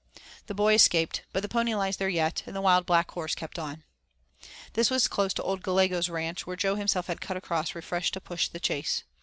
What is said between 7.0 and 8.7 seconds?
had cut across refreshed to push the